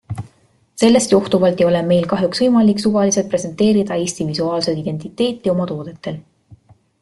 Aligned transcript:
Sellest 0.83 1.11
johtuvalt 1.15 1.61
ei 1.63 1.67
ole 1.67 1.81
meil 1.89 2.07
kahjuks 2.13 2.41
võimalik 2.45 2.81
suvaliselt 2.85 3.29
presenteerida 3.35 4.01
Eesti 4.07 4.29
visuaalset 4.33 4.83
identiteeti 4.85 5.57
oma 5.57 5.73
toodetel. 5.75 6.23